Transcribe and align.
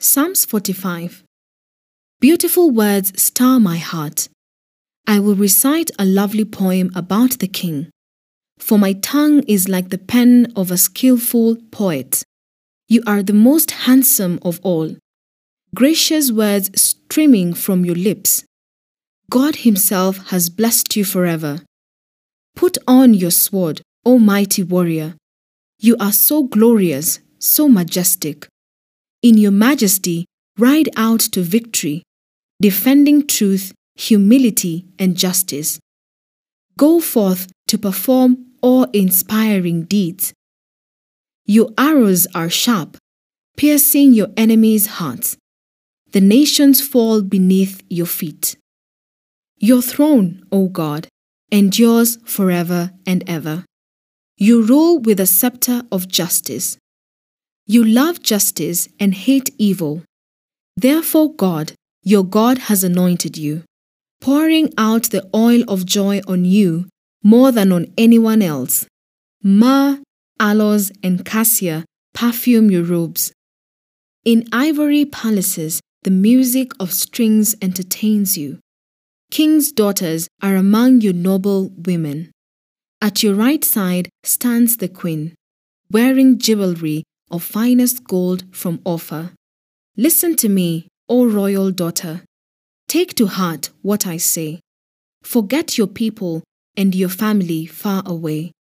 Psalms 0.00 0.44
45 0.44 1.24
Beautiful 2.20 2.70
words 2.70 3.20
stir 3.20 3.58
my 3.58 3.78
heart. 3.78 4.28
I 5.08 5.18
will 5.18 5.34
recite 5.34 5.90
a 5.98 6.04
lovely 6.04 6.44
poem 6.44 6.92
about 6.94 7.40
the 7.40 7.48
king. 7.48 7.90
For 8.60 8.78
my 8.78 8.92
tongue 8.92 9.42
is 9.48 9.68
like 9.68 9.88
the 9.88 9.98
pen 9.98 10.52
of 10.54 10.70
a 10.70 10.76
skillful 10.76 11.56
poet. 11.72 12.22
You 12.86 13.02
are 13.08 13.24
the 13.24 13.32
most 13.32 13.72
handsome 13.72 14.38
of 14.42 14.60
all. 14.62 14.94
Gracious 15.74 16.30
words 16.30 16.70
streaming 16.80 17.52
from 17.52 17.84
your 17.84 17.96
lips. 17.96 18.44
God 19.30 19.56
Himself 19.56 20.28
has 20.28 20.48
blessed 20.48 20.94
you 20.94 21.04
forever. 21.04 21.62
Put 22.54 22.78
on 22.86 23.14
your 23.14 23.32
sword, 23.32 23.82
O 24.04 24.20
mighty 24.20 24.62
warrior. 24.62 25.16
You 25.80 25.96
are 25.98 26.12
so 26.12 26.44
glorious, 26.44 27.18
so 27.40 27.68
majestic. 27.68 28.46
In 29.20 29.36
your 29.36 29.50
majesty, 29.50 30.26
ride 30.56 30.88
out 30.96 31.20
to 31.32 31.42
victory, 31.42 32.04
defending 32.60 33.26
truth, 33.26 33.72
humility, 33.96 34.86
and 34.98 35.16
justice. 35.16 35.80
Go 36.76 37.00
forth 37.00 37.50
to 37.66 37.78
perform 37.78 38.46
awe 38.62 38.86
inspiring 38.92 39.82
deeds. 39.82 40.32
Your 41.46 41.70
arrows 41.76 42.28
are 42.32 42.48
sharp, 42.48 42.96
piercing 43.56 44.12
your 44.12 44.28
enemies' 44.36 44.86
hearts. 44.86 45.36
The 46.12 46.20
nations 46.20 46.80
fall 46.80 47.22
beneath 47.22 47.82
your 47.88 48.06
feet. 48.06 48.56
Your 49.58 49.82
throne, 49.82 50.44
O 50.52 50.68
God, 50.68 51.08
endures 51.50 52.18
forever 52.24 52.92
and 53.04 53.28
ever. 53.28 53.64
You 54.36 54.62
rule 54.62 55.00
with 55.00 55.18
a 55.18 55.26
scepter 55.26 55.82
of 55.90 56.06
justice. 56.06 56.78
You 57.70 57.84
love 57.84 58.22
justice 58.22 58.88
and 58.98 59.12
hate 59.12 59.50
evil. 59.58 60.02
Therefore, 60.78 61.34
God, 61.34 61.74
your 62.02 62.24
God, 62.24 62.56
has 62.70 62.82
anointed 62.82 63.36
you, 63.36 63.64
pouring 64.22 64.72
out 64.78 65.10
the 65.10 65.28
oil 65.34 65.64
of 65.68 65.84
joy 65.84 66.22
on 66.26 66.46
you 66.46 66.88
more 67.22 67.52
than 67.52 67.70
on 67.70 67.92
anyone 67.98 68.40
else. 68.40 68.86
Myrrh, 69.42 69.98
aloes, 70.40 70.90
and 71.02 71.26
cassia 71.26 71.84
perfume 72.14 72.70
your 72.70 72.84
robes. 72.84 73.34
In 74.24 74.48
ivory 74.50 75.04
palaces, 75.04 75.82
the 76.04 76.10
music 76.10 76.72
of 76.80 76.94
strings 76.94 77.54
entertains 77.60 78.38
you. 78.38 78.60
King's 79.30 79.72
daughters 79.72 80.26
are 80.40 80.56
among 80.56 81.02
your 81.02 81.12
noble 81.12 81.68
women. 81.76 82.30
At 83.02 83.22
your 83.22 83.34
right 83.34 83.62
side 83.62 84.08
stands 84.24 84.78
the 84.78 84.88
queen, 84.88 85.34
wearing 85.90 86.38
jewelry 86.38 87.04
of 87.30 87.42
finest 87.42 88.04
gold 88.04 88.44
from 88.52 88.80
Ophir. 88.84 89.32
Listen 89.96 90.36
to 90.36 90.48
me, 90.48 90.88
O 91.08 91.26
royal 91.26 91.70
daughter. 91.70 92.22
Take 92.86 93.14
to 93.14 93.26
heart 93.26 93.70
what 93.82 94.06
I 94.06 94.16
say. 94.16 94.60
Forget 95.22 95.76
your 95.76 95.86
people 95.88 96.42
and 96.76 96.94
your 96.94 97.08
family 97.08 97.66
far 97.66 98.02
away. 98.06 98.52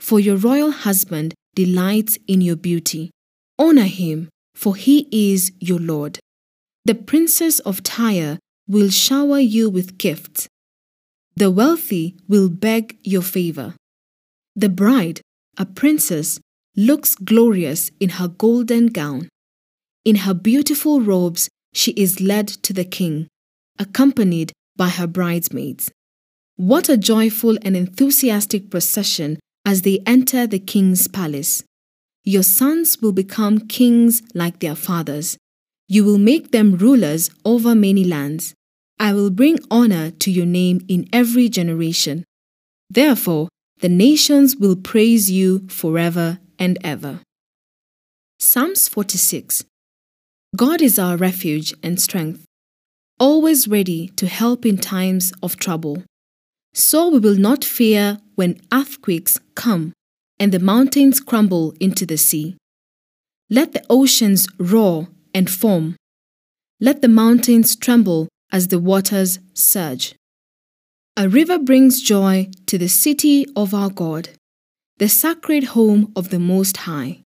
For 0.00 0.18
your 0.18 0.36
royal 0.36 0.70
husband 0.70 1.34
delights 1.54 2.18
in 2.26 2.40
your 2.40 2.56
beauty. 2.56 3.10
Honor 3.58 3.82
him, 3.82 4.28
for 4.54 4.74
he 4.74 5.06
is 5.12 5.52
your 5.60 5.78
Lord. 5.78 6.18
The 6.84 6.94
princess 6.94 7.60
of 7.60 7.82
Tyre 7.82 8.38
will 8.66 8.90
shower 8.90 9.38
you 9.38 9.70
with 9.70 9.98
gifts. 9.98 10.48
The 11.36 11.50
wealthy 11.50 12.16
will 12.28 12.48
beg 12.48 12.98
your 13.04 13.22
favor. 13.22 13.74
The 14.56 14.68
bride, 14.68 15.20
a 15.56 15.64
princess, 15.64 16.40
looks 16.76 17.14
glorious 17.14 17.90
in 18.00 18.10
her 18.10 18.28
golden 18.28 18.86
gown. 18.86 19.28
In 20.04 20.16
her 20.16 20.34
beautiful 20.34 21.00
robes, 21.00 21.48
she 21.72 21.92
is 21.92 22.20
led 22.20 22.48
to 22.48 22.72
the 22.72 22.84
king, 22.84 23.28
accompanied 23.78 24.52
by 24.76 24.88
her 24.88 25.06
bridesmaids. 25.06 25.90
What 26.56 26.88
a 26.88 26.96
joyful 26.96 27.56
and 27.62 27.76
enthusiastic 27.76 28.70
procession 28.70 29.38
as 29.64 29.82
they 29.82 30.00
enter 30.06 30.46
the 30.46 30.58
king's 30.58 31.08
palace. 31.08 31.62
Your 32.24 32.42
sons 32.42 33.00
will 33.00 33.12
become 33.12 33.66
kings 33.68 34.22
like 34.34 34.60
their 34.60 34.74
fathers. 34.74 35.36
You 35.88 36.04
will 36.04 36.18
make 36.18 36.52
them 36.52 36.76
rulers 36.76 37.30
over 37.44 37.74
many 37.74 38.04
lands. 38.04 38.54
I 38.98 39.12
will 39.12 39.30
bring 39.30 39.58
honor 39.70 40.10
to 40.10 40.30
your 40.30 40.46
name 40.46 40.84
in 40.88 41.08
every 41.12 41.48
generation. 41.48 42.24
Therefore, 42.88 43.48
the 43.80 43.88
nations 43.88 44.56
will 44.56 44.76
praise 44.76 45.30
you 45.30 45.66
forever 45.68 46.38
and 46.62 46.78
ever. 46.84 47.18
Psalms 48.38 48.86
46 48.86 49.64
God 50.54 50.80
is 50.80 50.96
our 50.96 51.16
refuge 51.16 51.74
and 51.82 52.00
strength, 52.00 52.44
always 53.18 53.66
ready 53.66 54.08
to 54.20 54.28
help 54.28 54.64
in 54.64 54.78
times 54.78 55.32
of 55.42 55.56
trouble. 55.56 56.04
So 56.72 57.08
we 57.08 57.18
will 57.18 57.36
not 57.48 57.64
fear 57.64 58.18
when 58.36 58.60
earthquakes 58.72 59.40
come 59.56 59.92
and 60.38 60.52
the 60.52 60.60
mountains 60.60 61.18
crumble 61.18 61.74
into 61.80 62.06
the 62.06 62.16
sea. 62.16 62.56
Let 63.50 63.72
the 63.72 63.84
oceans 63.90 64.46
roar 64.56 65.08
and 65.34 65.50
foam. 65.50 65.96
Let 66.80 67.02
the 67.02 67.08
mountains 67.22 67.74
tremble 67.74 68.28
as 68.52 68.68
the 68.68 68.78
waters 68.78 69.40
surge. 69.52 70.14
A 71.16 71.28
river 71.28 71.58
brings 71.58 72.00
joy 72.00 72.50
to 72.66 72.78
the 72.78 72.88
city 72.88 73.46
of 73.56 73.74
our 73.74 73.90
God 73.90 74.28
the 75.02 75.08
sacred 75.08 75.64
home 75.74 76.12
of 76.14 76.30
the 76.30 76.38
Most 76.38 76.76
High. 76.88 77.24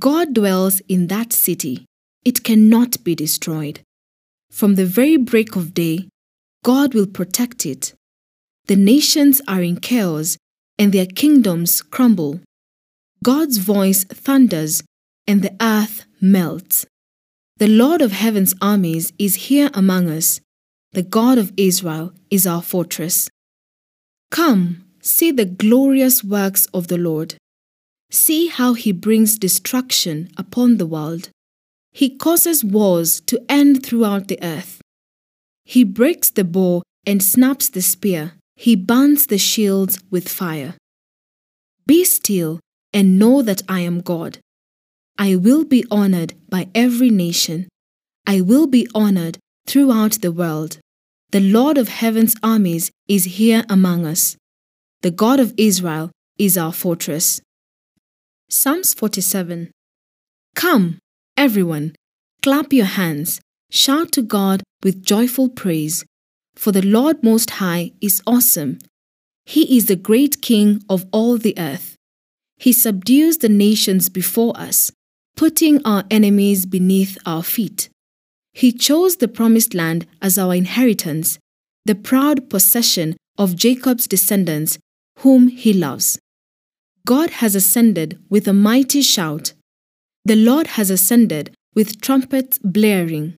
God 0.00 0.34
dwells 0.34 0.78
in 0.88 1.08
that 1.08 1.32
city. 1.32 1.84
It 2.24 2.44
cannot 2.44 3.02
be 3.02 3.16
destroyed. 3.16 3.80
From 4.52 4.76
the 4.76 4.86
very 4.86 5.16
break 5.16 5.56
of 5.56 5.74
day, 5.74 6.08
God 6.62 6.94
will 6.94 7.08
protect 7.08 7.66
it. 7.66 7.92
The 8.66 8.76
nations 8.76 9.42
are 9.48 9.62
in 9.62 9.80
chaos 9.80 10.36
and 10.78 10.92
their 10.92 11.06
kingdoms 11.06 11.82
crumble. 11.82 12.38
God's 13.24 13.58
voice 13.58 14.04
thunders 14.04 14.84
and 15.26 15.42
the 15.42 15.56
earth 15.60 16.04
melts. 16.20 16.86
The 17.56 17.66
Lord 17.66 18.00
of 18.00 18.12
heaven's 18.12 18.54
armies 18.62 19.12
is 19.18 19.48
here 19.48 19.70
among 19.74 20.08
us. 20.08 20.40
The 20.92 21.02
God 21.02 21.36
of 21.36 21.52
Israel 21.56 22.12
is 22.30 22.46
our 22.46 22.62
fortress. 22.62 23.28
Come, 24.30 24.84
See 25.00 25.30
the 25.30 25.44
glorious 25.44 26.24
works 26.24 26.66
of 26.74 26.88
the 26.88 26.98
Lord. 26.98 27.36
See 28.10 28.46
how 28.48 28.74
he 28.74 28.92
brings 28.92 29.38
destruction 29.38 30.30
upon 30.36 30.76
the 30.76 30.86
world. 30.86 31.30
He 31.92 32.16
causes 32.16 32.64
wars 32.64 33.20
to 33.22 33.44
end 33.48 33.84
throughout 33.84 34.28
the 34.28 34.38
earth. 34.42 34.80
He 35.64 35.84
breaks 35.84 36.30
the 36.30 36.44
bow 36.44 36.82
and 37.04 37.22
snaps 37.22 37.68
the 37.68 37.82
spear. 37.82 38.32
He 38.56 38.76
burns 38.76 39.26
the 39.26 39.38
shields 39.38 40.00
with 40.10 40.28
fire. 40.28 40.74
Be 41.86 42.04
still 42.04 42.60
and 42.94 43.18
know 43.18 43.42
that 43.42 43.62
I 43.68 43.80
am 43.80 44.00
God. 44.00 44.38
I 45.18 45.36
will 45.36 45.64
be 45.64 45.84
honored 45.90 46.34
by 46.48 46.68
every 46.74 47.10
nation. 47.10 47.68
I 48.26 48.40
will 48.40 48.66
be 48.66 48.88
honored 48.94 49.38
throughout 49.66 50.20
the 50.22 50.32
world. 50.32 50.78
The 51.30 51.40
Lord 51.40 51.76
of 51.76 51.88
heaven's 51.88 52.34
armies 52.42 52.90
is 53.06 53.36
here 53.36 53.62
among 53.68 54.06
us. 54.06 54.37
The 55.00 55.12
God 55.12 55.38
of 55.38 55.54
Israel 55.56 56.10
is 56.40 56.58
our 56.58 56.72
fortress. 56.72 57.40
Psalms 58.50 58.94
47 58.94 59.70
Come, 60.56 60.98
everyone, 61.36 61.94
clap 62.42 62.72
your 62.72 62.86
hands, 62.86 63.40
shout 63.70 64.10
to 64.12 64.22
God 64.22 64.64
with 64.82 65.04
joyful 65.04 65.50
praise, 65.50 66.04
for 66.56 66.72
the 66.72 66.82
Lord 66.84 67.22
Most 67.22 67.50
High 67.62 67.92
is 68.00 68.20
awesome. 68.26 68.80
He 69.46 69.76
is 69.76 69.86
the 69.86 69.94
great 69.94 70.42
King 70.42 70.82
of 70.90 71.06
all 71.12 71.38
the 71.38 71.54
earth. 71.56 71.94
He 72.56 72.72
subdues 72.72 73.38
the 73.38 73.48
nations 73.48 74.08
before 74.08 74.58
us, 74.58 74.90
putting 75.36 75.80
our 75.86 76.02
enemies 76.10 76.66
beneath 76.66 77.16
our 77.24 77.44
feet. 77.44 77.88
He 78.52 78.72
chose 78.72 79.18
the 79.18 79.28
promised 79.28 79.74
land 79.74 80.08
as 80.20 80.38
our 80.38 80.56
inheritance, 80.56 81.38
the 81.84 81.94
proud 81.94 82.50
possession 82.50 83.16
of 83.38 83.54
Jacob's 83.54 84.08
descendants 84.08 84.76
whom 85.18 85.48
he 85.48 85.72
loves. 85.72 86.18
God 87.06 87.30
has 87.40 87.54
ascended 87.54 88.18
with 88.28 88.46
a 88.46 88.52
mighty 88.52 89.02
shout. 89.02 89.52
The 90.24 90.36
Lord 90.36 90.66
has 90.78 90.90
ascended 90.90 91.54
with 91.74 92.00
trumpets 92.00 92.58
blaring. 92.58 93.36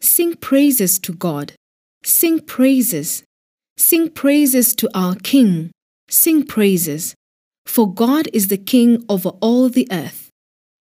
Sing 0.00 0.34
praises 0.34 0.98
to 1.00 1.12
God. 1.12 1.52
Sing 2.04 2.40
praises. 2.40 3.22
Sing 3.76 4.10
praises 4.10 4.74
to 4.76 4.88
our 4.94 5.14
King. 5.16 5.70
Sing 6.08 6.44
praises. 6.44 7.14
For 7.66 7.92
God 7.92 8.28
is 8.32 8.48
the 8.48 8.58
King 8.58 9.04
over 9.08 9.30
all 9.40 9.68
the 9.68 9.88
earth. 9.90 10.28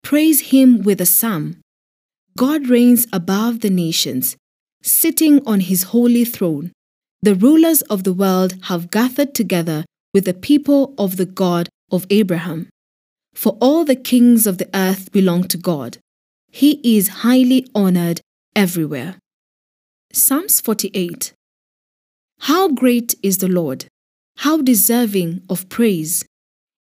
Praise 0.04 0.52
him 0.52 0.84
with 0.84 1.00
a 1.00 1.06
psalm. 1.06 1.58
God 2.38 2.68
reigns 2.68 3.08
above 3.14 3.62
the 3.62 3.70
nations, 3.70 4.36
sitting 4.82 5.46
on 5.46 5.62
his 5.62 5.84
holy 5.84 6.26
throne. 6.26 6.72
The 7.22 7.36
rulers 7.36 7.82
of 7.84 8.04
the 8.04 8.14
world 8.14 8.56
have 8.64 8.92
gathered 8.92 9.34
together 9.34 9.86
with 10.14 10.26
the 10.26 10.34
people 10.34 10.94
of 10.98 11.18
the 11.18 11.26
God 11.26 11.70
of 11.92 12.06
Abraham. 12.10 12.70
For 13.34 13.58
all 13.60 13.84
the 13.84 13.96
kings 13.96 14.46
of 14.46 14.58
the 14.60 14.70
earth 14.74 15.12
belong 15.12 15.48
to 15.50 15.58
God. 15.58 15.98
He 16.52 16.80
is 16.98 17.24
highly 17.26 17.68
honored 17.74 18.22
everywhere. 18.56 19.16
Psalms 20.12 20.62
48 20.62 21.34
How 22.42 22.70
great 22.70 23.16
is 23.24 23.40
the 23.40 23.48
Lord! 23.48 23.86
How 24.38 24.62
deserving 24.62 25.42
of 25.50 25.68
praise! 25.70 26.24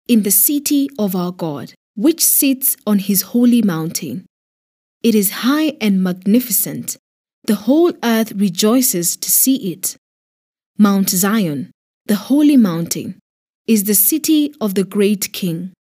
In 0.07 0.25
the 0.25 0.31
city 0.31 0.91
of 0.99 1.17
our 1.17 1.33
God, 1.33 1.73
which 1.95 2.23
sits 2.23 2.77
on 2.87 2.99
his 2.99 3.23
holy 3.23 3.63
mountain. 3.63 4.27
It 5.03 5.15
is 5.15 5.43
high 5.47 5.77
and 5.81 6.03
magnificent. 6.03 6.99
The 7.45 7.55
whole 7.55 7.93
earth 8.03 8.33
rejoices 8.33 9.17
to 9.17 9.31
see 9.31 9.73
it. 9.73 9.97
Mount 10.79 11.09
Zion, 11.11 11.71
the 12.07 12.17
holy 12.17 12.57
mountain, 12.57 13.19
is 13.73 13.85
the 13.85 13.95
city 13.95 14.55
of 14.61 14.75
the 14.75 14.85
great 14.85 15.33
King. 15.33 15.73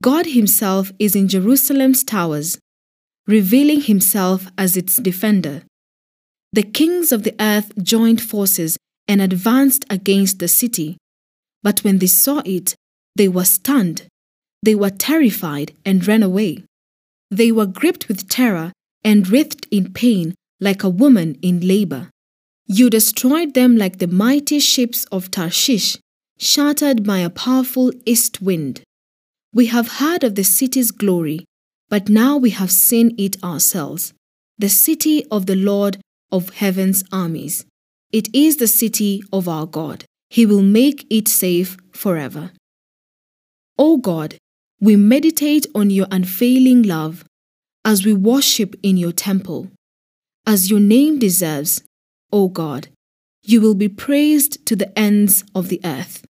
God 0.00 0.26
Himself 0.26 0.92
is 1.00 1.16
in 1.16 1.26
Jerusalem's 1.26 2.04
towers, 2.04 2.56
revealing 3.26 3.80
Himself 3.80 4.46
as 4.56 4.76
its 4.76 4.94
defender. 4.98 5.64
The 6.52 6.62
kings 6.62 7.10
of 7.10 7.24
the 7.24 7.34
earth 7.40 7.72
joined 7.82 8.22
forces 8.22 8.78
and 9.08 9.20
advanced 9.20 9.84
against 9.90 10.38
the 10.38 10.46
city. 10.46 10.98
But 11.64 11.80
when 11.80 11.98
they 11.98 12.06
saw 12.06 12.42
it, 12.44 12.76
they 13.16 13.26
were 13.26 13.44
stunned. 13.44 14.06
They 14.62 14.76
were 14.76 14.90
terrified 14.90 15.72
and 15.84 16.06
ran 16.06 16.22
away. 16.22 16.62
They 17.32 17.50
were 17.50 17.66
gripped 17.66 18.06
with 18.06 18.28
terror 18.28 18.70
and 19.02 19.28
writhed 19.28 19.66
in 19.72 19.92
pain 19.92 20.36
like 20.60 20.84
a 20.84 20.96
woman 21.02 21.38
in 21.42 21.66
labor. 21.66 22.08
You 22.66 22.88
destroyed 22.88 23.54
them 23.54 23.76
like 23.76 23.98
the 23.98 24.06
mighty 24.06 24.60
ships 24.60 25.06
of 25.06 25.32
Tarshish, 25.32 25.98
shattered 26.38 27.04
by 27.04 27.18
a 27.18 27.30
powerful 27.30 27.92
east 28.04 28.42
wind. 28.42 28.82
We 29.52 29.66
have 29.66 29.98
heard 29.98 30.22
of 30.22 30.34
the 30.34 30.44
city's 30.44 30.90
glory, 30.90 31.44
but 31.88 32.08
now 32.08 32.36
we 32.36 32.50
have 32.50 32.70
seen 32.70 33.14
it 33.16 33.42
ourselves, 33.42 34.12
the 34.58 34.68
city 34.68 35.24
of 35.30 35.46
the 35.46 35.56
Lord 35.56 35.98
of 36.30 36.50
heaven's 36.50 37.04
armies. 37.12 37.64
It 38.12 38.28
is 38.34 38.56
the 38.56 38.66
city 38.66 39.22
of 39.32 39.48
our 39.48 39.66
God. 39.66 40.04
He 40.28 40.44
will 40.44 40.62
make 40.62 41.06
it 41.08 41.28
safe 41.28 41.76
forever. 41.92 42.50
O 43.78 43.96
God, 43.96 44.36
we 44.80 44.96
meditate 44.96 45.66
on 45.74 45.90
your 45.90 46.06
unfailing 46.10 46.82
love 46.82 47.24
as 47.84 48.04
we 48.04 48.12
worship 48.12 48.74
in 48.82 48.96
your 48.96 49.12
temple. 49.12 49.70
As 50.46 50.70
your 50.70 50.80
name 50.80 51.18
deserves, 51.18 51.82
O 52.32 52.48
God, 52.48 52.88
you 53.42 53.60
will 53.60 53.74
be 53.74 53.88
praised 53.88 54.66
to 54.66 54.74
the 54.74 54.96
ends 54.98 55.44
of 55.54 55.68
the 55.68 55.80
earth. 55.84 56.25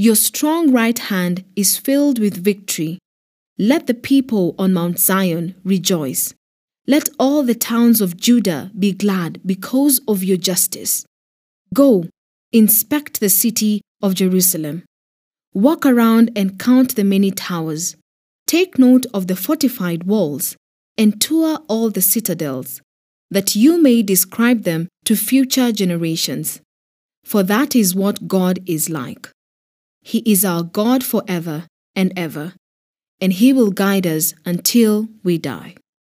Your 0.00 0.14
strong 0.14 0.70
right 0.70 0.96
hand 0.96 1.44
is 1.56 1.76
filled 1.76 2.20
with 2.20 2.44
victory. 2.44 3.00
Let 3.58 3.88
the 3.88 3.94
people 3.94 4.54
on 4.56 4.72
Mount 4.72 5.00
Zion 5.00 5.56
rejoice. 5.64 6.32
Let 6.86 7.08
all 7.18 7.42
the 7.42 7.56
towns 7.56 8.00
of 8.00 8.16
Judah 8.16 8.70
be 8.78 8.92
glad 8.92 9.40
because 9.44 10.00
of 10.06 10.22
your 10.22 10.36
justice. 10.36 11.04
Go, 11.74 12.06
inspect 12.52 13.18
the 13.18 13.28
city 13.28 13.80
of 14.00 14.14
Jerusalem. 14.14 14.84
Walk 15.52 15.84
around 15.84 16.30
and 16.36 16.60
count 16.60 16.94
the 16.94 17.02
many 17.02 17.32
towers. 17.32 17.96
Take 18.46 18.78
note 18.78 19.04
of 19.12 19.26
the 19.26 19.34
fortified 19.34 20.04
walls 20.04 20.54
and 20.96 21.20
tour 21.20 21.58
all 21.66 21.90
the 21.90 22.02
citadels, 22.02 22.80
that 23.32 23.56
you 23.56 23.82
may 23.82 24.04
describe 24.04 24.62
them 24.62 24.86
to 25.06 25.16
future 25.16 25.72
generations. 25.72 26.60
For 27.24 27.42
that 27.42 27.74
is 27.74 27.96
what 27.96 28.28
God 28.28 28.60
is 28.64 28.88
like. 28.88 29.30
He 30.02 30.18
is 30.26 30.44
our 30.44 30.62
God 30.62 31.04
forever 31.04 31.66
and 31.94 32.12
ever, 32.16 32.54
and 33.20 33.32
He 33.32 33.52
will 33.52 33.70
guide 33.70 34.06
us 34.06 34.34
until 34.44 35.08
we 35.22 35.38
die. 35.38 35.74